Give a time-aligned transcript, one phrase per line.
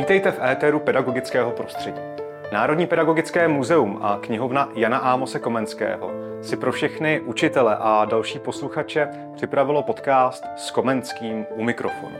[0.00, 2.00] Vítejte v éteru pedagogického prostředí.
[2.52, 6.10] Národní pedagogické muzeum a knihovna Jana Ámose Komenského
[6.42, 12.16] si pro všechny učitele a další posluchače připravilo podcast s Komenským u mikrofonu.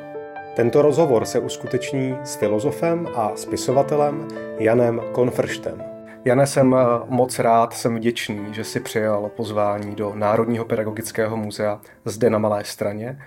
[0.57, 5.85] Tento rozhovor se uskuteční s filozofem a spisovatelem Janem Konfrštem.
[6.25, 11.81] Jane, jsem eh, moc rád, jsem vděčný, že si přijal pozvání do Národního pedagogického muzea
[12.05, 13.19] zde na Malé straně.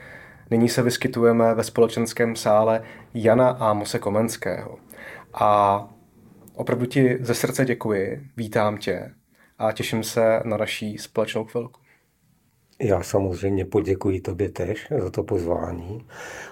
[0.54, 4.78] Nyní se vyskytujeme ve společenském sále Jana Ámose Komenského.
[5.34, 5.90] A
[6.56, 9.12] opravdu ti ze srdce děkuji, vítám tě
[9.58, 11.82] a těším se na naší společnou chvilku.
[12.82, 16.06] Já samozřejmě poděkuji tobě tež za to pozvání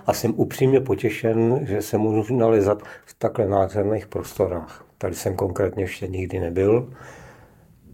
[0.05, 4.85] a jsem upřímně potěšen, že se můžu nalezat v takhle nádherných prostorách.
[4.97, 6.93] Tady jsem konkrétně ještě nikdy nebyl.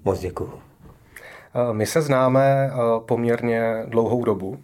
[0.05, 0.51] Moc děkuji.
[1.71, 4.57] My se známe eh, poměrně dlouhou dobu.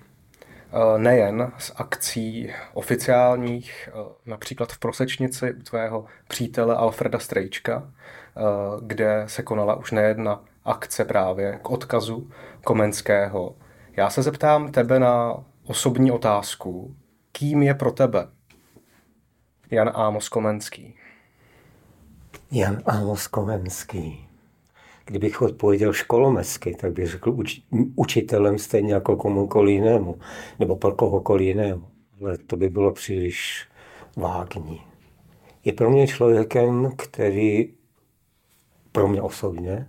[0.75, 8.41] Eh, nejen z akcí oficiálních, eh, například v Prosečnici u tvého přítele Alfreda Strejčka, eh,
[8.81, 12.31] kde se konala už nejedna akce právě k odkazu
[12.63, 13.55] Komenského.
[13.97, 16.95] Já se zeptám tebe na osobní otázku.
[17.31, 18.27] Kým je pro tebe
[19.71, 20.95] Jan Ámos Komenský?
[22.51, 24.32] Jan Ámos Komenský.
[25.05, 27.61] Kdybych odpověděl školomesky, tak bych řekl uč,
[27.95, 30.19] učitelem stejně jako komukoliv jinému,
[30.59, 31.87] nebo pro kohokoliv jinému.
[32.21, 33.67] Ale to by bylo příliš
[34.15, 34.81] vágní.
[35.65, 37.73] Je pro mě člověkem, který
[38.91, 39.87] pro mě osobně,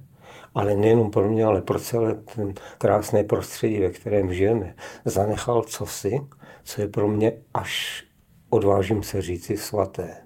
[0.55, 6.21] ale nejenom pro mě, ale pro celé ten krásné prostředí, ve kterém žijeme, zanechal cosi,
[6.65, 8.05] co je pro mě až
[8.51, 10.17] odvážím se říci svaté.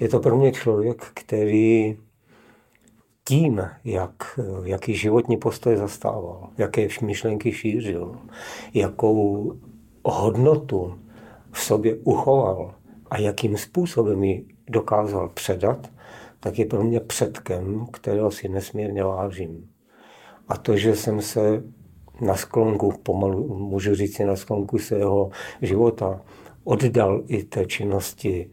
[0.00, 1.96] Je to pro mě člověk, který
[3.28, 8.16] tím, jak, jaký životní postoj zastával, jaké myšlenky šířil,
[8.74, 9.52] jakou
[10.04, 10.98] hodnotu
[11.52, 12.74] v sobě uchoval
[13.10, 15.90] a jakým způsobem ji dokázal předat,
[16.40, 19.68] tak je pro mě předkem, kterého si nesmírně vážím.
[20.48, 21.62] A to, že jsem se
[22.20, 25.30] na sklonku, pomalu můžu říct na sklonku svého
[25.62, 26.22] života,
[26.64, 28.50] oddal i té činnosti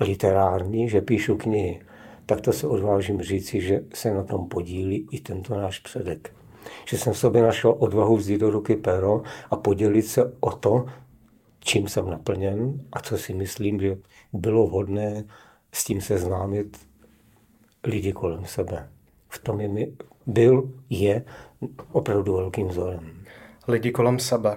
[0.00, 1.80] literární, že píšu knihy,
[2.26, 6.34] tak to se odvážím říci, že se na tom podílí i tento náš předek.
[6.88, 10.86] Že jsem v sobě našel odvahu vzít do ruky pero a podělit se o to,
[11.60, 13.96] čím jsem naplněn a co si myslím, že
[14.32, 15.24] bylo vhodné
[15.72, 16.78] s tím seznámit
[17.84, 18.88] lidi kolem sebe.
[19.28, 19.92] V tom je mi
[20.26, 21.24] byl, je
[21.92, 23.24] opravdu velkým vzorem.
[23.68, 24.56] Lidi kolem sebe.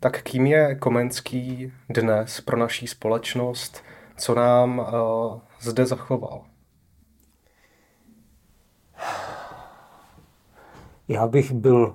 [0.00, 3.82] Tak kým je Komenský dnes pro naší společnost?
[4.16, 6.53] Co nám uh, zde zachoval?
[11.08, 11.94] Já bych byl,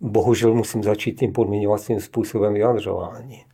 [0.00, 3.44] bohužel musím začít tím podmiňovacím způsobem vyjadřování.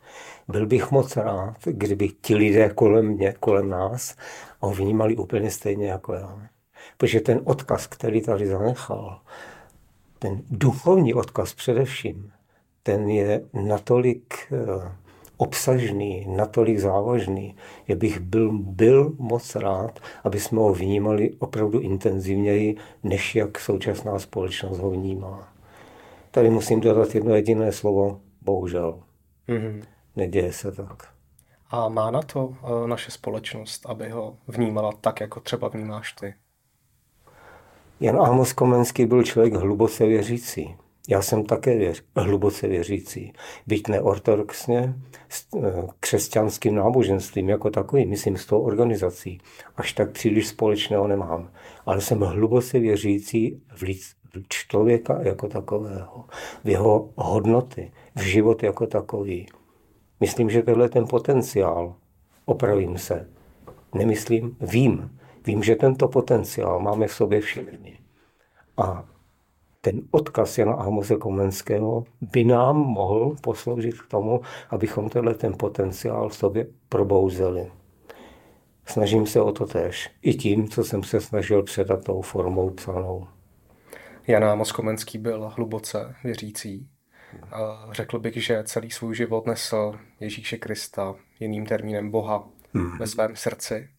[0.47, 4.15] Byl bych moc rád, kdyby ti lidé kolem mě, kolem nás,
[4.59, 6.49] ho vnímali úplně stejně jako já.
[6.97, 9.21] Protože ten odkaz, který tady zanechal,
[10.19, 12.31] ten duchovní odkaz především,
[12.83, 14.91] ten je natolik eh,
[15.39, 17.55] obsažný, natolik závažný,
[17.87, 24.19] že bych byl, byl moc rád, aby jsme ho vnímali opravdu intenzivněji, než jak současná
[24.19, 25.53] společnost ho vnímá.
[26.31, 28.99] Tady musím dodat jedno jediné slovo, bohužel.
[29.47, 29.83] Mm-hmm.
[30.15, 31.03] Neděje se tak.
[31.71, 36.33] A má na to eh, naše společnost, aby ho vnímala tak, jako třeba vnímáš ty?
[37.99, 40.75] Jan Amos Komenský byl člověk hluboce věřící.
[41.09, 43.33] Já jsem také věř, hluboce věřící.
[43.67, 44.95] Byť neortodoxně,
[45.57, 49.41] eh, křesťanským náboženstvím jako takový, myslím s tou organizací,
[49.75, 51.51] až tak příliš společného nemám.
[51.85, 56.25] Ale jsem hluboce věřící v, lic, v člověka jako takového,
[56.63, 59.47] v jeho hodnoty, v život jako takový.
[60.19, 61.95] Myslím, že tohle je ten potenciál,
[62.45, 63.29] opravím se,
[63.93, 67.99] nemyslím, vím, vím, že tento potenciál máme v sobě všichni.
[68.77, 69.05] A
[69.81, 76.29] ten odkaz Jana Ahmose Komenského by nám mohl posloužit k tomu, abychom tenhle ten potenciál
[76.29, 77.71] v sobě probouzeli.
[78.85, 80.11] Snažím se o to tež.
[80.21, 83.27] I tím, co jsem se snažil předat tou formou psanou.
[84.27, 86.89] Jan Amos Komenský byl hluboce věřící.
[87.91, 92.97] Řekl bych, že celý svůj život nesl Ježíše Krista, jiným termínem Boha, hmm.
[92.97, 93.89] ve svém srdci.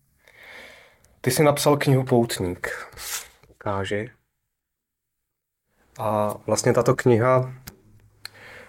[1.20, 2.68] Ty jsi napsal knihu Poutník.
[3.58, 4.10] Káži.
[5.98, 7.54] A vlastně tato kniha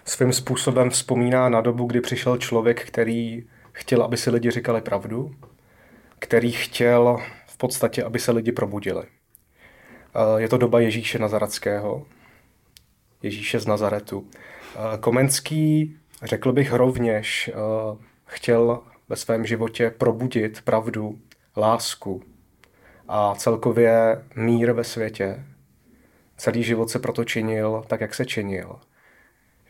[0.04, 5.34] svým způsobem vzpomíná na dobu, kdy přišel člověk, který chtěl, aby si lidi říkali pravdu,
[6.18, 9.04] který chtěl v podstatě, aby se lidi probudili.
[10.36, 12.06] Je to doba Ježíše Nazareckého,
[13.22, 14.26] Ježíše z Nazaretu.
[15.00, 17.50] Komenský, řekl bych rovněž,
[18.26, 21.18] chtěl ve svém životě probudit pravdu,
[21.56, 22.22] lásku
[23.08, 25.44] a celkově mír ve světě.
[26.42, 28.76] Celý život se proto činil tak, jak se činil.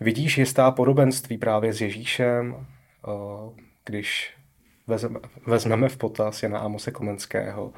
[0.01, 3.11] Vidíš jistá podobenství právě s Ježíšem, eh,
[3.85, 4.35] když
[5.47, 7.73] vezmeme v potaz Jana Amose Komenského,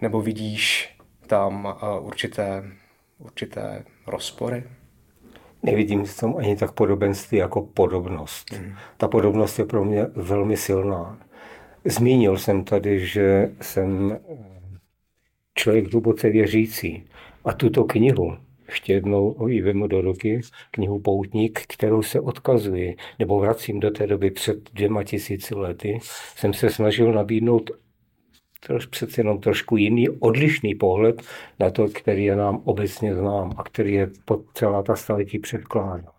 [0.00, 0.96] nebo vidíš
[1.26, 2.64] tam eh, určité,
[3.18, 4.64] určité rozpory?
[5.62, 8.52] Nevidím v tom ani tak podobenství jako podobnost.
[8.52, 8.74] Mm.
[8.96, 11.18] Ta podobnost je pro mě velmi silná.
[11.84, 14.18] Zmínil jsem tady, že jsem
[15.54, 17.08] člověk hluboce věřící.
[17.44, 20.40] A tuto knihu, ještě jednou ji vemu do ruky,
[20.70, 25.98] knihu Poutník, kterou se odkazuji, nebo vracím do té doby před dvěma tisíci lety,
[26.36, 27.70] jsem se snažil nabídnout
[28.60, 31.22] troš, přeci jenom trošku jiný, odlišný pohled
[31.60, 36.12] na to, který je nám obecně znám a který je pod celá ta staletí předkládán.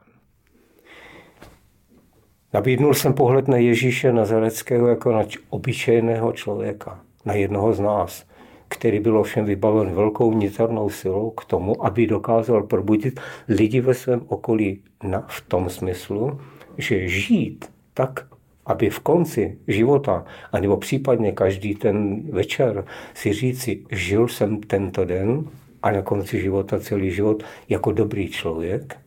[2.53, 8.25] Nabídnul jsem pohled na Ježíše Nazareckého jako na obyčejného člověka, na jednoho z nás,
[8.71, 14.21] který byl ovšem vybaven velkou vnitřnou silou k tomu, aby dokázal probudit lidi ve svém
[14.27, 16.39] okolí na, v tom smyslu,
[16.77, 18.27] že žít tak,
[18.65, 25.43] aby v konci života, anebo případně každý ten večer si říci, žil jsem tento den
[25.83, 28.97] a na konci života celý život jako dobrý člověk,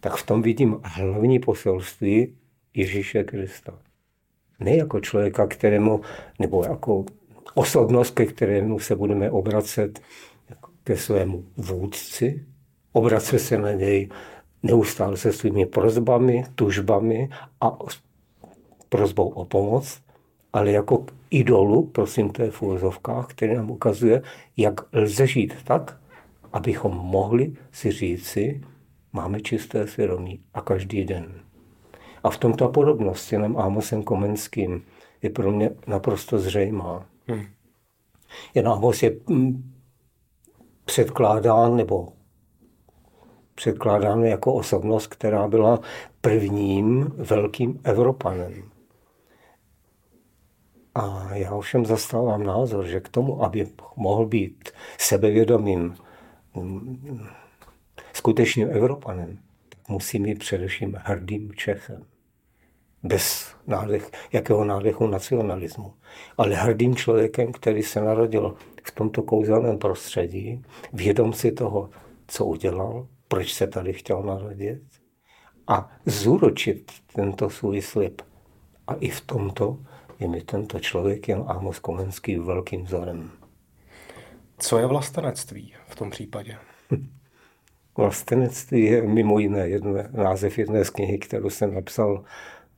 [0.00, 2.34] tak v tom vidím hlavní poselství
[2.74, 3.78] Ježíše Krista.
[4.60, 6.00] Ne jako člověka, kterému,
[6.38, 7.04] nebo jako
[7.54, 10.00] osobnost, ke kterému se budeme obracet
[10.84, 12.46] ke svému vůdci,
[12.92, 14.08] obracet se na něj
[14.62, 17.28] neustále se svými prozbami, tužbami
[17.60, 17.78] a
[18.88, 20.00] prozbou o pomoc,
[20.52, 24.22] ale jako k idolu, prosím, to je v úvozovkách, který nám ukazuje,
[24.56, 26.00] jak lze žít tak,
[26.52, 28.60] abychom mohli si říci,
[29.12, 31.40] máme čisté svědomí a každý den.
[32.24, 34.82] A v tomto podobnost s Janem Ámosem Komenským
[35.22, 37.06] je pro mě naprosto zřejmá.
[37.28, 37.46] Hmm.
[38.54, 39.74] Jan Ámos je mm,
[40.84, 42.12] předkládán nebo
[43.54, 45.80] předkládán jako osobnost, která byla
[46.20, 48.70] prvním velkým Evropanem.
[50.94, 55.94] A já ovšem zastávám názor, že k tomu, aby mohl být sebevědomým
[56.54, 57.26] mm,
[58.12, 59.38] skutečným Evropanem,
[59.88, 62.04] musí mít především hrdým Čechem.
[63.02, 65.94] Bez nádech, jakého nádechu nacionalismu.
[66.38, 70.62] Ale hrdým člověkem, který se narodil v tomto kouzelném prostředí,
[70.92, 71.90] vědom si toho,
[72.28, 74.82] co udělal, proč se tady chtěl narodit
[75.68, 78.22] a zúročit tento svůj slib.
[78.86, 79.78] A i v tomto
[80.20, 83.30] je mi tento člověk Jan Amos Komenský velkým vzorem.
[84.58, 86.56] Co je vlastenectví v tom případě?
[87.96, 92.24] Vlastenectví je mimo jiné jedné, název jedné z knihy, kterou jsem napsal,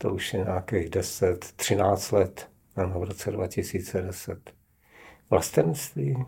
[0.01, 4.51] to už je nějakých 10, 13 let, v roce 2010.
[5.29, 6.25] Vlastenectví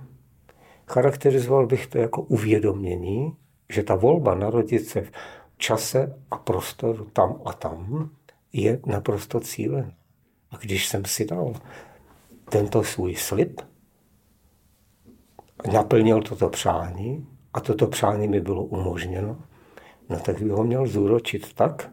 [0.88, 3.38] charakterizoval bych to jako uvědomění,
[3.69, 5.12] že ta volba narodit se v
[5.57, 8.09] čase a prostoru tam a tam
[8.53, 9.91] je naprosto cílená.
[10.51, 11.53] A když jsem si dal
[12.50, 13.62] tento svůj slib,
[15.73, 19.38] naplnil toto přání a toto přání mi bylo umožněno,
[20.09, 21.89] no tak bych ho měl zúročit tak,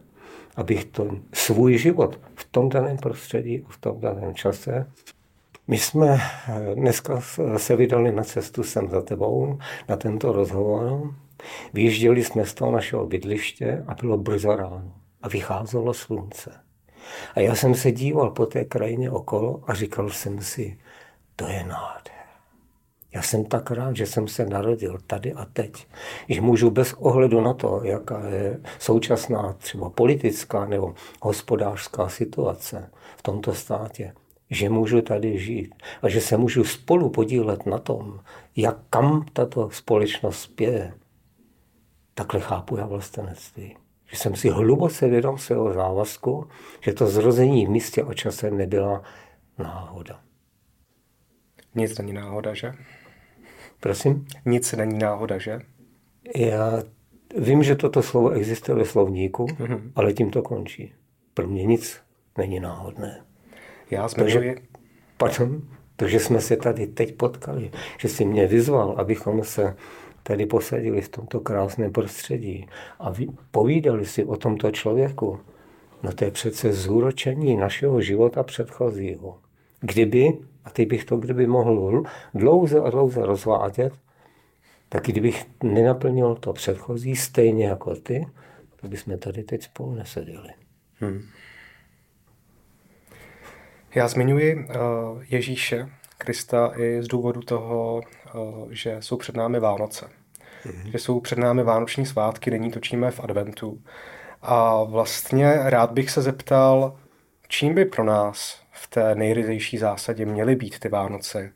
[0.55, 4.91] abych to svůj život v tom daném prostředí, v tom daném čase.
[5.67, 6.17] My jsme
[6.49, 7.21] eh, dneska
[7.57, 9.59] se vydali na cestu sem za tebou,
[9.89, 11.13] na tento rozhovor.
[11.73, 16.51] Vyjížděli jsme z toho našeho bydliště a bylo brzo ráno a vycházelo slunce.
[17.35, 20.77] A já jsem se díval po té krajině okolo a říkal jsem si,
[21.35, 22.18] to je nádher.
[23.11, 25.87] Já jsem tak rád, že jsem se narodil tady a teď.
[26.29, 33.21] Že můžu bez ohledu na to, jaká je současná třeba politická nebo hospodářská situace v
[33.21, 34.13] tomto státě,
[34.49, 38.19] že můžu tady žít a že se můžu spolu podílet na tom,
[38.55, 40.93] jak kam tato společnost spěje.
[42.13, 43.75] Takhle chápu já vlastenectví
[44.11, 46.47] že jsem si hluboce vědom svého závazku,
[46.81, 49.03] že to zrození v místě a čase nebyla
[49.57, 50.19] náhoda.
[51.75, 52.73] Nic není náhoda, že?
[53.79, 54.25] Prosím?
[54.45, 55.59] Nic není náhoda, že?
[56.35, 56.83] Já
[57.37, 59.91] vím, že toto slovo existuje ve slovníku, mm-hmm.
[59.95, 60.93] ale tím to končí.
[61.33, 62.01] Pro mě nic
[62.37, 63.23] není náhodné.
[63.91, 64.33] Já zmiňuji...
[64.33, 64.55] Takže,
[65.17, 65.61] pardon,
[65.95, 69.75] takže jsme se tady teď potkali, že si mě vyzval, abychom se
[70.23, 72.67] tady posadili v tomto krásném prostředí
[72.99, 73.13] a
[73.51, 75.39] povídali si o tomto člověku,
[76.03, 79.37] no to je přece zúročení našeho života předchozího.
[79.81, 83.93] Kdyby, a teď bych to kdyby mohl dlouze a dlouze rozvádět,
[84.89, 88.27] tak kdybych nenaplnil to předchozí stejně jako ty,
[88.75, 90.49] tak bychom tady teď spolu neseděli.
[90.99, 91.21] Hmm.
[93.95, 94.65] Já zmiňuji uh,
[95.29, 98.01] Ježíše Krista i z důvodu toho,
[98.35, 100.09] uh, že jsou před námi Vánoce.
[100.65, 100.91] Mm-hmm.
[100.91, 103.81] Že jsou před námi Vánoční svátky, nyní točíme v adventu.
[104.41, 106.99] A vlastně rád bych se zeptal,
[107.47, 111.53] čím by pro nás v té nejryzejší zásadě měly být ty Vánoce.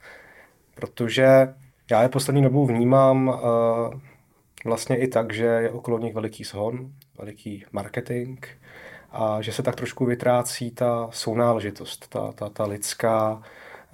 [0.76, 1.54] Protože
[1.92, 4.00] já je poslední dobou vnímám uh,
[4.66, 8.46] vlastně i tak, že je okolo nich veliký shon, veliký marketing
[9.12, 13.42] a že se tak trošku vytrácí ta sounáležitost, ta, ta, ta lidská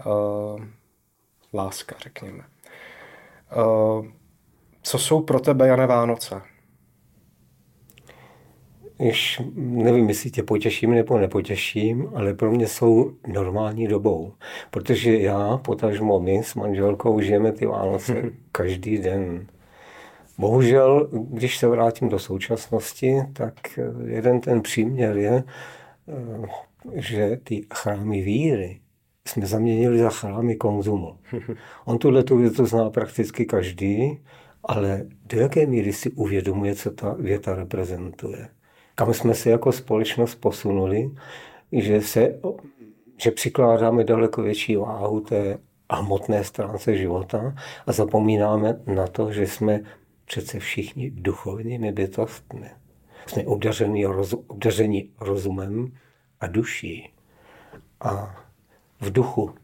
[0.06, 0.62] uh,
[1.54, 2.44] láska, řekněme.
[3.58, 4.06] Uh,
[4.82, 6.42] co jsou pro tebe, Jane, Vánoce?
[9.00, 14.34] Již nevím, jestli tě potěším nebo nepotěším, ale pro mě jsou normální dobou.
[14.72, 19.48] Protože já, potažmo my s manželkou, žijeme ty Vánoce každý den.
[20.38, 25.44] Bohužel, když se vrátím do současnosti, tak jeden ten příměr je,
[26.94, 28.80] že ty chrámy víry
[29.28, 31.16] jsme zaměnili za chrámy konzumu.
[31.86, 34.20] On tuhle tu větu zná prakticky každý,
[34.64, 38.48] ale do jaké míry si uvědomuje, co ta věta reprezentuje
[39.00, 41.12] kam jsme se jako společnost posunuli,
[41.72, 42.40] že, se,
[43.18, 45.58] že přikládáme daleko větší váhu té
[45.92, 47.56] hmotné stránce života
[47.88, 49.82] a zapomínáme na to, že jsme
[50.26, 52.70] přece všichni duchovními bytostmi.
[53.28, 55.92] Jsme obdaření, roz, obdaření rozumem
[56.40, 57.14] a duší.
[58.02, 58.36] A
[59.02, 59.56] v duchu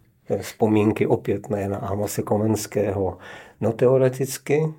[0.42, 3.18] vzpomínky opět na Amose Komenského.
[3.62, 4.74] No teoreticky,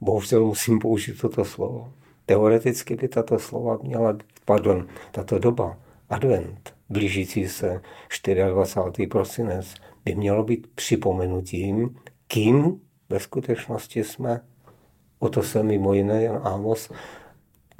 [0.00, 1.92] bohužel musím použít toto slovo,
[2.26, 5.78] Teoreticky by tato slova měla, pardon, tato doba,
[6.10, 7.80] advent, blížící se
[8.50, 9.06] 24.
[9.06, 9.74] prosinec,
[10.04, 14.40] by mělo být připomenutím, kým ve skutečnosti jsme.
[15.18, 16.90] O to se mimo jiné Jan Amos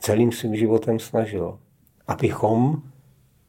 [0.00, 1.58] celým svým životem snažil.
[2.06, 2.82] Abychom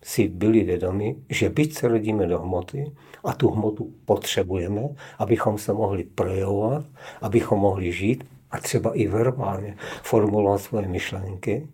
[0.04, 2.92] si byli vědomi, že byť se rodíme do hmoty
[3.24, 4.82] a tu hmotu potřebujeme,
[5.20, 6.86] abychom se mohli projevovat,
[7.22, 8.24] abychom mohli žít,
[8.54, 11.68] a třeba i verbálně formulovat svoje myšlenky,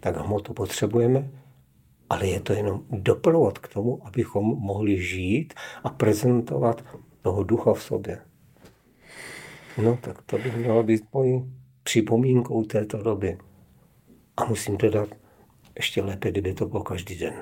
[0.00, 1.30] tak hmotu potřebujeme,
[2.10, 6.84] ale je to jenom doprovod k tomu, abychom mohli žít a prezentovat
[7.22, 8.20] toho ducha v sobě.
[9.82, 13.38] No tak to by mělo být mojí připomínkou této doby.
[14.36, 15.08] A musím dodat,
[15.76, 17.34] ještě lépe, kdyby to bylo každý den.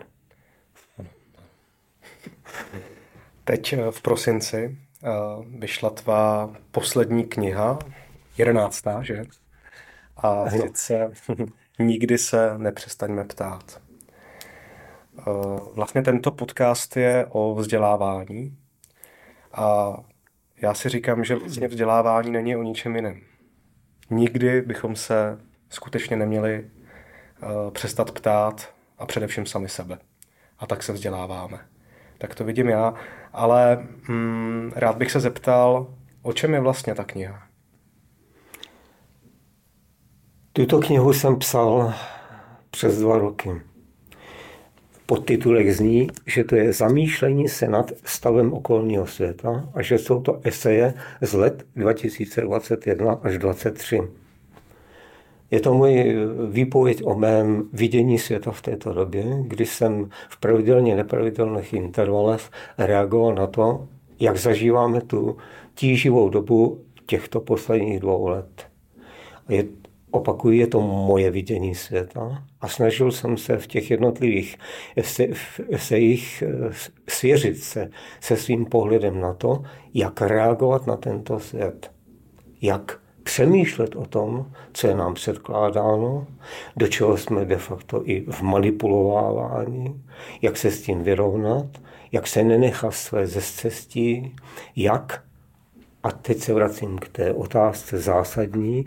[3.44, 5.08] Teď v prosinci eh,
[5.58, 7.78] vyšla tvá poslední kniha,
[8.38, 9.24] jedenáctá, že?
[10.16, 11.10] A sice
[11.78, 13.80] nikdy se nepřestaňme ptát.
[15.18, 15.22] Eh,
[15.74, 18.58] vlastně tento podcast je o vzdělávání
[19.52, 19.96] a
[20.62, 23.20] já si říkám, že vlastně vzdělávání není o ničem jiném.
[24.10, 25.38] Nikdy bychom se
[25.70, 29.98] skutečně neměli eh, přestat ptát a především sami sebe.
[30.58, 31.58] A tak se vzděláváme.
[32.18, 32.94] Tak to vidím já,
[33.32, 37.51] ale mm, rád bych se zeptal, o čem je vlastně ta kniha?
[40.54, 41.94] Tuto knihu jsem psal
[42.70, 43.50] přes dva roky.
[45.06, 50.40] Podtitulek zní, že to je zamýšlení se nad stavem okolního světa a že jsou to
[50.44, 54.00] eseje z let 2021 až 2023.
[55.50, 56.16] Je to můj
[56.50, 63.34] výpověď o mém vidění světa v této době, kdy jsem v pravidelně nepravidelných intervalech reagoval
[63.34, 63.88] na to,
[64.20, 65.36] jak zažíváme tu
[65.74, 68.66] tíživou dobu těchto posledních dvou let.
[69.48, 69.81] Je
[70.12, 74.56] opakuji, je to moje vidění světa a snažil jsem se v těch jednotlivých
[75.70, 76.72] esejích eh,
[77.08, 77.90] svěřit se
[78.20, 79.62] se svým pohledem na to,
[79.94, 81.90] jak reagovat na tento svět,
[82.62, 86.26] jak přemýšlet o tom, co je nám předkládáno,
[86.76, 90.02] do čeho jsme de facto i v manipulovávání,
[90.42, 91.66] jak se s tím vyrovnat,
[92.12, 94.36] jak se nenechat své ze cestí,
[94.76, 95.24] jak,
[96.02, 98.86] a teď se vracím k té otázce zásadní,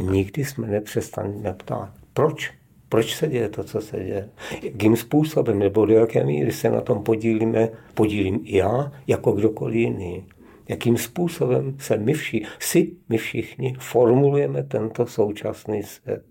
[0.00, 2.50] nikdy jsme nepřestali neptát, proč?
[2.88, 4.28] Proč se děje to, co se děje?
[4.62, 9.74] Jakým způsobem nebo do jaké míry se na tom podílíme, podílím i já, jako kdokoliv
[9.74, 10.24] jiný?
[10.68, 16.24] Jakým způsobem se my všichni, si my všichni formulujeme tento současný svět?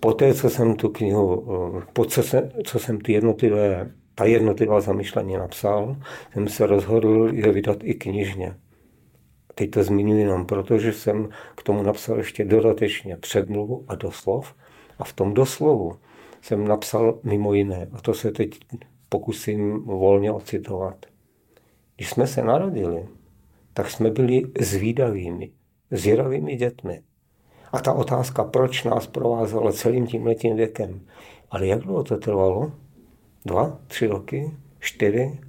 [0.00, 1.46] Poté, co jsem tu knihu,
[1.92, 5.96] po co, se, co jsem ty jednotlivé, ta jednotlivá zamýšlení napsal,
[6.32, 8.54] jsem se rozhodl je vydat i knižně.
[9.60, 14.54] Teď to zmiňuji jenom proto, že jsem k tomu napsal ještě dodatečně předmluvu a doslov.
[14.98, 15.96] A v tom doslovu
[16.42, 18.50] jsem napsal mimo jiné, a to se teď
[19.08, 21.06] pokusím volně ocitovat.
[21.96, 23.08] Když jsme se narodili,
[23.72, 25.50] tak jsme byli zvídavými,
[25.90, 27.02] zvědavými dětmi.
[27.72, 31.00] A ta otázka, proč nás provázela celým tím letím věkem.
[31.50, 32.72] Ale jak dlouho to trvalo?
[33.44, 35.40] Dva, tři roky, čtyři,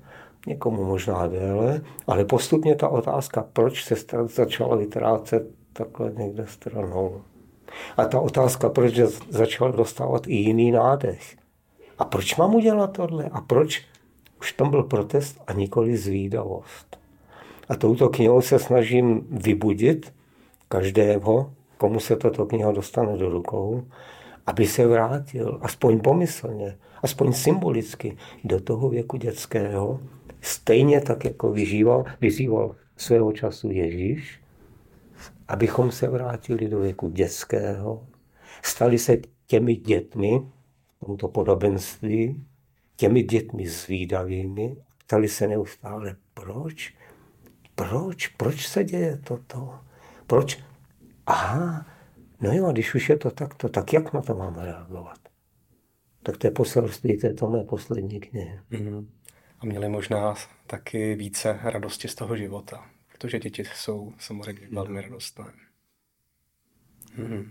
[0.48, 3.96] někomu možná déle, ale postupně ta otázka, proč se
[4.28, 7.22] začala vytrácet takhle někde stranou.
[7.98, 11.36] A ta otázka, proč začal dostávat i jiný nádech.
[12.00, 13.30] A proč mám udělat tohle?
[13.32, 13.86] A proč
[14.40, 16.98] už tam byl protest a nikoli zvídavost?
[17.70, 20.14] A touto knihou se snažím vybudit
[20.68, 23.84] každého, komu se tato kniha dostane do rukou,
[24.46, 30.00] aby se vrátil, aspoň pomyslně, aspoň symbolicky, do toho věku dětského,
[30.42, 34.42] stejně tak, jako vyžíval, vyzýval svého času Ježíš,
[35.48, 38.08] abychom se vrátili do věku dětského,
[38.64, 39.18] stali se
[39.48, 40.42] těmi dětmi,
[41.06, 42.46] tomto podobenství,
[42.96, 46.94] těmi dětmi zvídavými, ptali se neustále, proč?
[47.76, 48.28] Proč?
[48.28, 49.80] Proč se děje toto?
[50.28, 50.60] Proč?
[51.26, 51.86] Aha,
[52.42, 55.20] no jo, když už je to takto, tak jak na to máme reagovat?
[56.24, 58.60] Tak to je poselství této mé poslední knihy.
[58.72, 59.06] Mm-hmm.
[59.62, 60.36] A měli možná
[60.68, 65.46] taky více radosti z toho života, protože děti jsou samozřejmě velmi radostné.
[67.18, 67.50] Mm-hmm.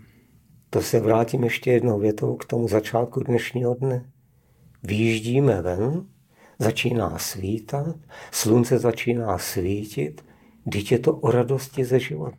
[0.69, 4.11] To se vrátím ještě jednou větou k tomu začátku dnešního dne.
[4.83, 6.07] Výjíždíme ven,
[6.59, 7.95] začíná svítat,
[8.31, 10.25] slunce začíná svítit,
[10.65, 12.37] dítě to o radosti ze života.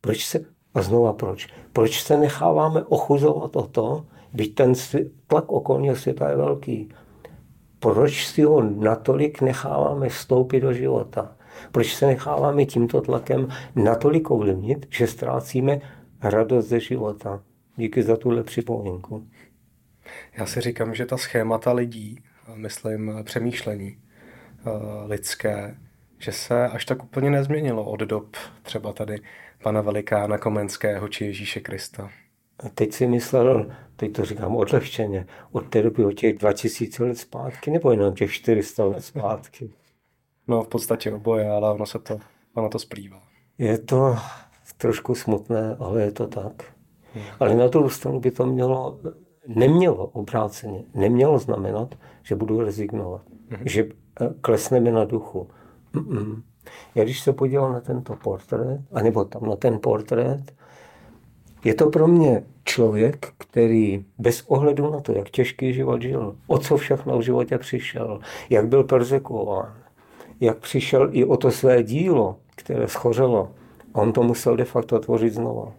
[0.00, 0.44] Proč se,
[0.74, 1.48] a znova proč?
[1.72, 4.72] Proč se necháváme ochuzovat o to, byť ten
[5.26, 6.88] tlak okolního světa je velký?
[7.84, 11.36] Proč si ho natolik necháváme vstoupit do života?
[11.72, 15.80] Proč se necháváme tímto tlakem natolik ovlivnit, že ztrácíme
[16.22, 17.42] radost ze života?
[17.76, 19.26] Díky za tuhle připomínku.
[20.38, 22.20] Já si říkám, že ta schémata lidí,
[22.54, 24.70] myslím přemýšlení eh,
[25.06, 25.76] lidské,
[26.18, 29.20] že se až tak úplně nezměnilo od dob třeba tady
[29.62, 32.10] pana velikána Komenského či Ježíše Krista.
[32.64, 33.66] A teď si myslel,
[33.96, 38.32] teď to říkám odlehčeně, od té doby o těch 2000 let zpátky, nebo jenom těch
[38.32, 39.70] 400 let zpátky?
[40.48, 42.18] No v podstatě oboje, ale ono se to,
[42.54, 43.22] ono to splývá.
[43.58, 44.16] Je to
[44.76, 46.74] trošku smutné, ale je to tak.
[47.14, 47.24] Hmm.
[47.40, 49.00] Ale na druhou stranu by to mělo,
[49.46, 53.60] nemělo obráceně, nemělo znamenat, že budu rezignovat, hmm.
[53.64, 53.88] že
[54.20, 55.48] eh, klesneme na duchu.
[55.94, 56.42] Mm-mm.
[56.94, 60.54] Já když se podíval na tento portrét, anebo tam na ten portrét,
[61.64, 66.58] je to pro mě člověk, který bez ohledu na to, jak těžký život žil, o
[66.58, 69.74] co všechno v životě přišel, jak byl persekuován,
[70.40, 73.52] jak přišel i o to své dílo, které schořelo,
[73.92, 75.72] on to musel de facto tvořit znova.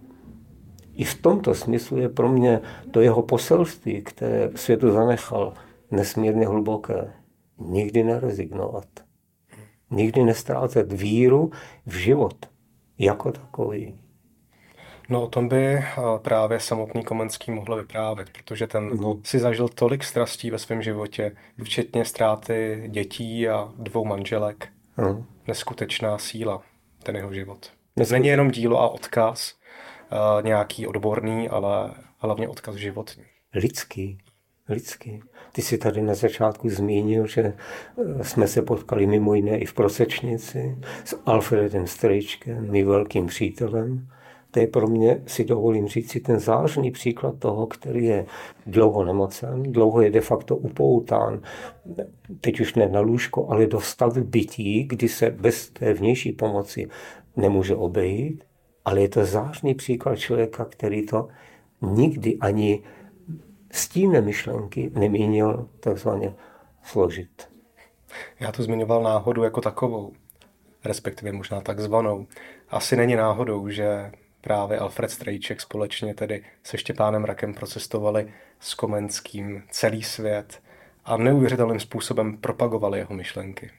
[0.96, 5.54] I v tomto smyslu je pro mě to jeho poselství, které světu zanechal,
[5.92, 7.14] nesmírně hluboké.
[7.60, 8.88] Nikdy nerezignovat.
[9.92, 11.52] Nikdy nestrácet víru
[11.86, 12.36] v život
[12.98, 13.96] jako takový.
[15.10, 15.84] No o tom by eh,
[16.18, 19.20] právě samotný Komenský mohl vyprávět, protože ten no.
[19.24, 21.32] si zažil tolik strastí ve svém životě,
[21.64, 24.68] včetně ztráty dětí a dvou manželek.
[24.98, 25.26] No.
[25.48, 26.62] Neskutečná síla,
[27.04, 27.72] ten jeho život.
[27.96, 28.14] Neskuteč...
[28.14, 29.54] Není jenom dílo a odkaz,
[30.12, 33.24] uh, nějaký odborný, ale hlavně odkaz životní.
[33.54, 34.18] Lidský.
[34.70, 35.22] Lidský.
[35.52, 39.74] Ty jsi tady na začátku zmínil, že eh, jsme se potkali mimo jiné i v
[39.74, 44.08] Prosečnici s Alfredem Strejčkem, mým velkým přítelem.
[44.56, 48.26] To je pro mě, si dovolím říct, ten zářný příklad toho, který je
[48.66, 51.42] dlouho nemocen, dlouho je de facto upoután,
[52.42, 56.88] teď už ne na lůžko, ale do stavu bytí, kdy se bez té vnější pomoci
[57.36, 58.44] nemůže obejít,
[58.86, 61.28] ale je to zářný příklad člověka, který to
[61.82, 62.84] nikdy ani
[63.72, 66.34] s tím myšlenky nemínil takzvaně
[66.84, 67.50] složit.
[68.40, 70.12] Já to zmiňoval náhodu jako takovou,
[70.86, 72.28] respektive možná takzvanou.
[72.70, 74.12] Asi není náhodou, že
[74.46, 80.62] právě Alfred Strejček společně tedy se Štěpánem Rakem procestovali s Komenským celý svět
[81.06, 83.72] a neuvěřitelným způsobem propagovali jeho myšlenky.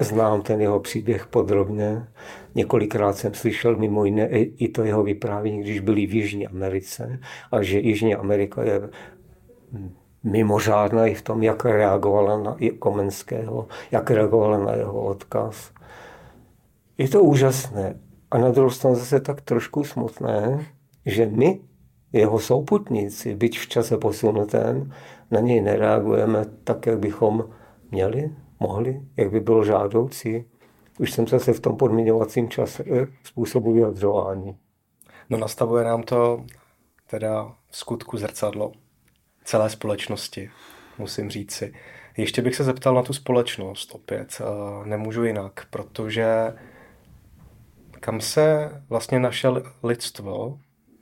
[0.00, 2.06] Znám ten jeho příběh podrobně.
[2.54, 7.20] Několikrát jsem slyšel mimo jiné i to jeho vyprávění, když byli v Jižní Americe
[7.52, 8.80] a že Jižní Amerika je
[10.24, 15.72] mimořádná i v tom, jak reagovala na Komenského, jak reagovala na jeho odkaz.
[17.00, 17.96] Je to úžasné.
[18.30, 20.66] A na druhou stranu zase tak trošku smutné,
[21.06, 21.60] že my,
[22.12, 24.92] jeho souputníci, byť v čase posunutém,
[25.30, 27.44] na něj nereagujeme tak, jak bychom
[27.90, 30.44] měli mohli, jak by bylo žádoucí.
[30.98, 34.56] Už jsem zase v tom podmiňovacím čase eh, způsobu vyjadřování.
[35.30, 36.44] No nastavuje nám to
[37.10, 38.72] teda v skutku zrcadlo
[39.44, 40.50] celé společnosti,
[40.98, 41.72] musím říci.
[42.16, 44.40] Ještě bych se zeptal na tu společnost opět.
[44.40, 46.52] Eh, nemůžu jinak, protože
[48.00, 49.48] kam se vlastně naše
[49.82, 50.58] lidstvo,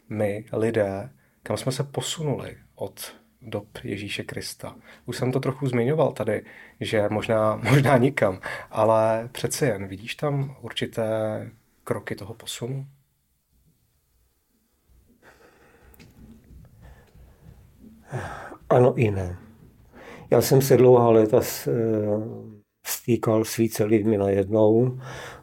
[0.08, 1.10] my, lidé,
[1.42, 4.76] kam jsme se posunuli od dob Ježíše Krista.
[5.06, 6.44] Už jsem to trochu zmiňoval tady,
[6.80, 11.06] že možná, možná nikam, ale přece jen vidíš tam určité
[11.84, 12.86] kroky toho posunu?
[18.68, 19.38] Ano i ne.
[20.30, 21.72] Já jsem se dlouhá léta eh,
[22.86, 25.00] stýkal s více lidmi najednou.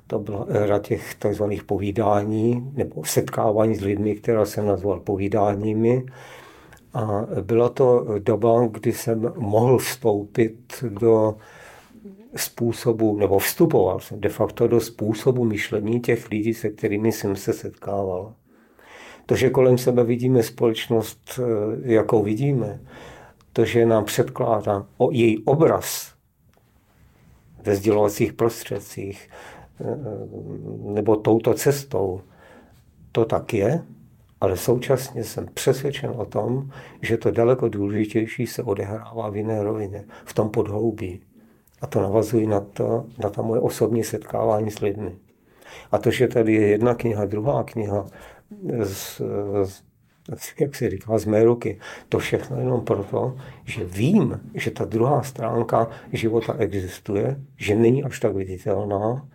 [0.08, 6.06] To byla éra těch takzvaných povídání nebo setkávání s lidmi, která jsem nazval povídáními.
[6.94, 11.36] A byla to doba, kdy jsem mohl vstoupit do
[12.36, 17.54] způsobu, nebo vstupoval jsem de facto do způsobu myšlení těch lidí, se kterými jsem se
[17.54, 18.34] setkával.
[19.26, 22.82] To, že kolem sebe vidíme společnost, eh, jakou vidíme,
[23.54, 26.14] to, že nám předkládá o její obraz
[27.64, 29.30] ve sdělovacích prostředcích
[30.84, 32.22] nebo touto cestou,
[33.12, 33.84] to tak je,
[34.42, 36.70] ale současně jsem přesvědčen o tom,
[37.02, 41.22] že to daleko důležitější se odehrává v jiné rovině, v tom podhoubí.
[41.82, 45.16] A to navazuji na, to, na ta moje osobní setkávání s lidmi.
[45.92, 48.06] A to, že tady je jedna kniha, druhá kniha,
[48.84, 49.22] z,
[49.64, 49.84] z,
[50.60, 55.24] jak se říká, z mé ruky, to všechno jenom proto, že vím, že ta druhá
[55.24, 59.28] stránka života existuje, že není až tak viditelná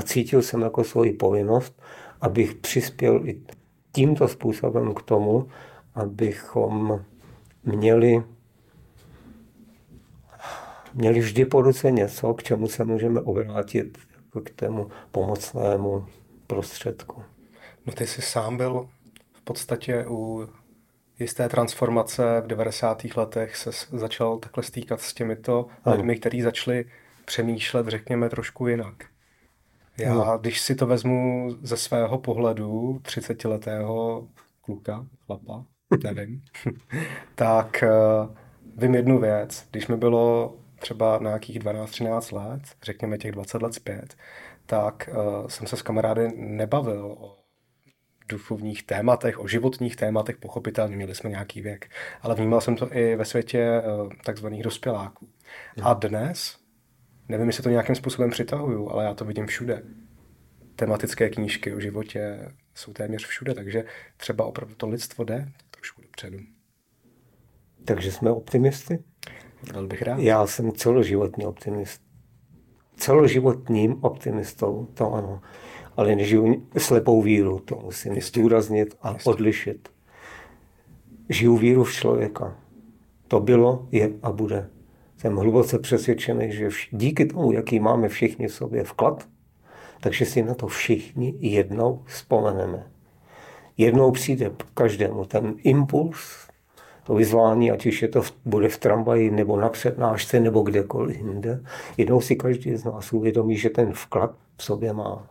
[0.00, 1.82] a cítil jsem jako svoji povinnost,
[2.20, 3.40] abych přispěl i
[3.92, 5.48] tímto způsobem k tomu,
[5.94, 7.04] abychom
[7.64, 8.22] měli
[10.94, 16.06] měli vždy po ruce něco, k čemu se můžeme obrátit jako k tému pomocnému
[16.46, 17.22] prostředku.
[17.86, 18.88] No ty jsi sám byl
[19.32, 20.48] v podstatě u
[21.18, 23.02] jisté transformace v 90.
[23.16, 25.96] letech se začal takhle stýkat s těmito ano.
[25.96, 26.84] lidmi, kteří začali
[27.24, 29.09] přemýšlet, řekněme, trošku jinak.
[30.00, 30.38] Já, ano.
[30.38, 34.28] když si to vezmu ze svého pohledu 30-letého
[34.60, 35.64] kluka, chlapa,
[36.14, 36.42] nevím,
[37.34, 38.36] tak uh,
[38.76, 39.66] vím jednu věc.
[39.70, 44.16] Když mi bylo třeba na nějakých 12-13 let, řekněme těch 20 let zpět,
[44.66, 47.36] tak uh, jsem se s kamarády nebavil o
[48.28, 51.90] duchovních tématech, o životních tématech, pochopitelně měli jsme nějaký věk,
[52.22, 55.28] ale vnímal jsem to i ve světě uh, takzvaných dospěláků.
[55.82, 56.56] A dnes,
[57.30, 59.82] nevím, jestli to nějakým způsobem přitahuju, ale já to vidím všude.
[60.76, 63.84] Tematické knížky o životě jsou téměř všude, takže
[64.16, 66.38] třeba opravdu to lidstvo jde trošku dopředu.
[67.84, 69.04] Takže jsme optimisty?
[69.72, 70.18] Byl bych rád.
[70.18, 72.02] Já jsem celoživotní optimist.
[72.96, 75.42] Celoživotním optimistou, to ano.
[75.96, 78.40] Ale nežiju slepou víru, to musím Jistě.
[78.40, 79.30] zdůraznit a Jistě.
[79.30, 79.88] odlišit.
[81.28, 82.56] Žiju víru v člověka.
[83.28, 84.70] To bylo, je a bude.
[85.20, 89.28] Jsem hluboce přesvědčený, že vš- díky tomu, jaký máme všichni v sobě vklad,
[90.00, 92.90] takže si na to všichni jednou vzpomeneme.
[93.76, 96.48] Jednou přijde každému ten impuls,
[97.04, 101.16] to vyzvání, ať už je to v, bude v tramvaji nebo na přednášce nebo kdekoliv
[101.16, 101.64] jinde,
[101.96, 105.30] jednou si každý z nás uvědomí, že ten vklad v sobě má.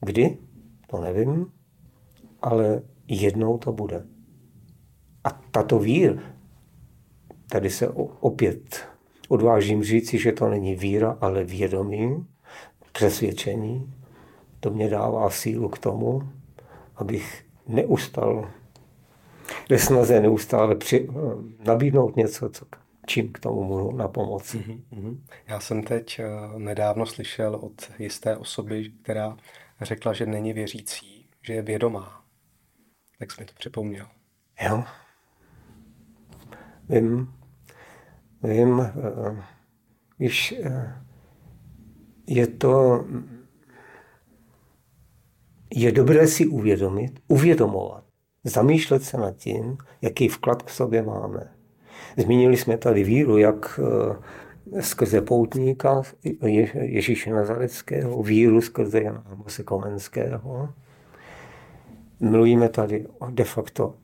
[0.00, 0.38] Kdy?
[0.86, 1.46] To nevím,
[2.42, 4.06] ale jednou to bude.
[5.24, 6.18] A tato vír,
[7.48, 7.88] tady se
[8.20, 8.88] opět
[9.28, 12.26] odvážím říci, že to není víra, ale vědomí,
[12.92, 13.94] přesvědčení,
[14.60, 16.28] to mě dává sílu k tomu,
[16.96, 18.50] abych neustal
[19.70, 21.08] ve snaze neustále při,
[21.64, 22.66] nabídnout něco, co,
[23.06, 24.58] čím k tomu můžu na pomoci.
[24.58, 25.18] Mm-hmm.
[25.46, 29.36] Já jsem teď uh, nedávno slyšel od jisté osoby, která
[29.80, 32.24] řekla, že není věřící, že je vědomá.
[33.18, 34.06] Tak jsi mi to připomněl.
[34.60, 34.84] Jo.
[36.88, 37.34] Vím,
[38.42, 38.88] vím, uh,
[40.18, 41.06] víš, uh,
[42.26, 43.04] je to,
[45.74, 48.04] je dobré si uvědomit, uvědomovat,
[48.44, 51.56] zamýšlet se nad tím, jaký vklad k sobě máme.
[52.16, 53.80] Zmínili jsme tady víru, jak
[54.76, 56.02] eh, skrze poutníka
[56.80, 59.24] Ježíše Nazareckého, víru skrze Jana
[59.64, 60.68] Komenského.
[62.20, 63.94] Mluvíme tady de facto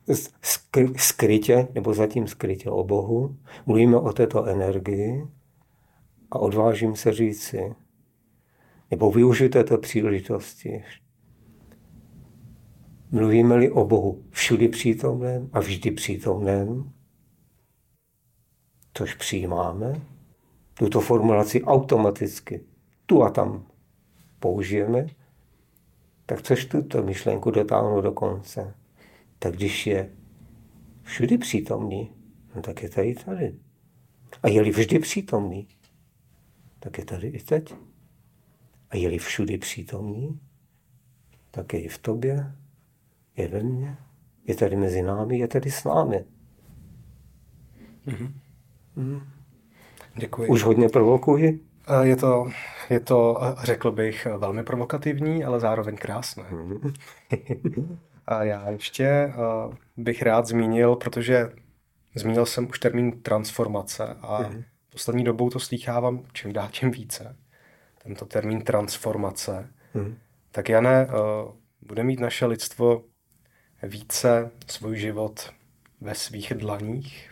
[0.95, 3.37] skrytě, nebo zatím skrytě o Bohu.
[3.65, 5.27] Mluvíme o této energii
[6.31, 7.75] a odvážím se říci,
[8.91, 10.83] nebo využiju této příležitosti,
[13.13, 16.91] Mluvíme-li o Bohu všudy přítomném a vždy přítomném,
[18.93, 20.01] což přijímáme,
[20.73, 22.63] tuto formulaci automaticky
[23.05, 23.65] tu a tam
[24.39, 25.07] použijeme,
[26.25, 28.75] tak což tuto myšlenku dotáhnu do konce.
[29.39, 30.09] Tak když je
[31.03, 32.11] všudy přítomný,
[32.55, 33.55] no tak je tady tady.
[34.43, 35.67] A je-li vždy přítomný,
[36.79, 37.73] tak je tady i teď.
[38.89, 40.39] A je-li všudy přítomný,
[41.51, 42.55] tak je i v tobě,
[43.37, 43.97] je ve mně,
[44.47, 46.25] je tady mezi námi, je tady s námi.
[48.07, 48.31] Mm-hmm.
[48.95, 49.21] Mm.
[50.15, 50.49] Děkuji.
[50.49, 51.59] Už hodně provokuji?
[51.87, 52.49] Eh, je to,
[52.89, 56.43] je to, řekl bych, velmi provokativní, ale zároveň krásné.
[56.43, 57.97] Mm-hmm.
[58.27, 59.33] A já ještě
[59.97, 61.51] bych rád zmínil, protože
[62.15, 64.63] zmínil jsem už termín transformace a mm-hmm.
[64.91, 67.35] poslední dobou to slýchávám čím dál tím více.
[68.03, 69.69] Tento termín transformace.
[69.95, 70.15] Mm-hmm.
[70.51, 71.07] Tak Jane,
[71.81, 73.03] bude mít naše lidstvo
[73.83, 75.53] více svůj život
[76.01, 77.31] ve svých dlaních?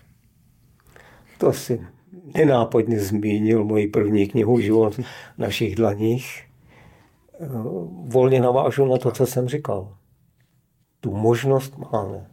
[1.37, 1.87] To si
[2.35, 5.03] nenápadně zmínil moji první knihu Život v
[5.37, 6.43] našich dlaních.
[8.07, 9.97] Volně navážu na to, co jsem říkal.
[10.99, 12.27] Tu možnost máme.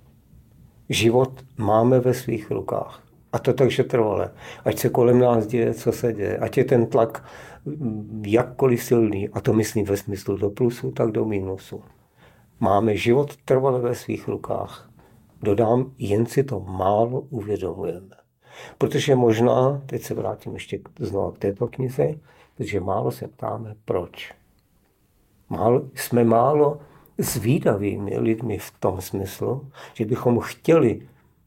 [0.88, 3.02] Život máme ve svých rukách.
[3.32, 4.30] A to takže trvale.
[4.64, 6.38] Ať se kolem nás děje, co se děje.
[6.38, 7.24] Ať je ten tlak
[8.22, 11.82] jakkoliv silný, a to myslím ve smyslu do plusu, tak do mínusu.
[12.60, 14.90] Máme život trvale ve svých rukách.
[15.42, 18.17] Dodám, jen si to málo uvědomujeme.
[18.78, 22.14] Protože možná, teď se vrátím ještě znovu k této knize,
[22.56, 24.34] protože málo se ptáme, proč.
[25.48, 26.80] Málo, jsme málo
[27.18, 31.00] zvídavými lidmi v tom smyslu, že bychom chtěli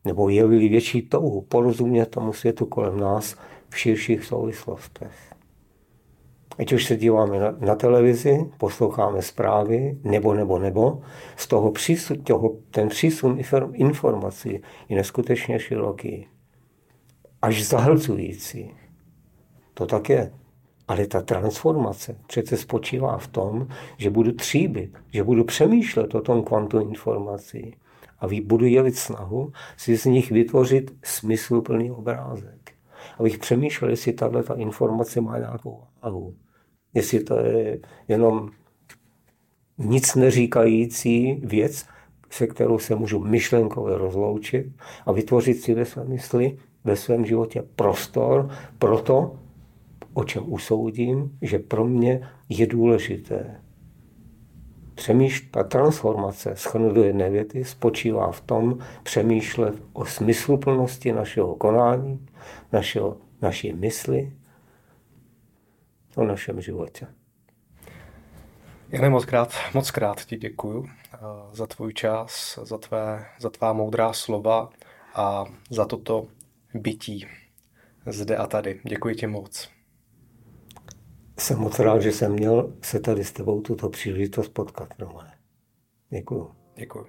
[0.06, 3.36] nebo jevili větší touhu porozumět tomu světu kolem nás
[3.70, 5.32] v širších souvislostech.
[6.60, 11.02] Ať už se díváme na, na televizi, posloucháme zprávy, nebo, nebo, nebo,
[11.36, 13.40] z toho, přísun, toho ten přísun
[13.74, 16.28] informací je neskutečně široký.
[17.42, 18.72] Až zahlcující.
[19.74, 20.34] To tak je.
[20.88, 26.44] Ale ta transformace přece spočívá v tom, že budu tříbit, že budu přemýšlet o tom
[26.44, 27.76] kvantu informací
[28.20, 32.72] a budu jevit snahu si z nich vytvořit smysluplný obrázek.
[33.20, 36.36] Abych přemýšlel, jestli tahle ta informace má nějakou váhu
[36.94, 38.50] jestli to je jenom
[39.78, 41.86] nic neříkající věc,
[42.30, 44.66] se kterou se můžu myšlenkově rozloučit
[45.06, 49.40] a vytvořit si ve své mysli, ve svém životě prostor pro to,
[50.14, 53.62] o čem usoudím, že pro mě je důležité.
[54.96, 62.28] Přemýšl, ta transformace, schrnu do jedné věty, spočívá v tom přemýšlet o smysluplnosti našeho konání,
[62.72, 64.34] našeho, naší mysli,
[66.16, 67.08] o našem životě.
[68.90, 71.18] Jane, moc krát, moc krát ti děkuju eh,
[71.52, 74.70] za tvůj čas, za, tvé, za tvá moudrá slova
[75.16, 76.28] a za toto
[76.74, 77.28] bytí
[78.06, 78.80] zde a tady.
[78.88, 79.70] Děkuji ti moc.
[81.40, 85.34] Jsem moc rád, že jsem měl se tady s tebou tuto příležitost potkat, Romane.
[86.10, 86.52] Děkuju.
[86.76, 87.06] Děkuju.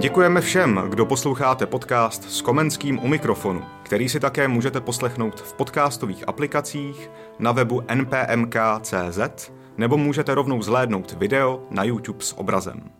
[0.00, 5.54] Děkujeme všem, kdo posloucháte podcast s Komenským u mikrofonu, který si také můžete poslechnout v
[5.54, 12.90] podcastových aplikacích, na webu npmk.cz nebo můžete rovnou zhlédnout video na YouTube s obrazem.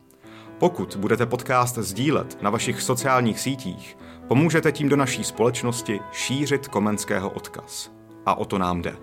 [0.59, 7.31] Pokud budete podcast sdílet na vašich sociálních sítích, pomůžete tím do naší společnosti šířit Komenského
[7.31, 7.91] odkaz.
[8.27, 8.97] A o to nám jde.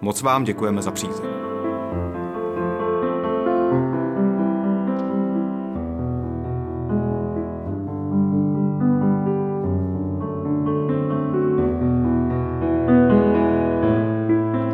[0.00, 1.45] Moc vám děkujeme za přízeň.